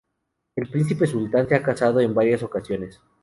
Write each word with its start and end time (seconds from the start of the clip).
El 0.55 0.67
príncipe 0.67 1.05
Sultán 1.05 1.47
se 1.47 1.53
ha 1.53 1.61
casado 1.61 1.99
en 1.99 2.15
varias 2.15 2.41
ocasiones. 2.41 2.99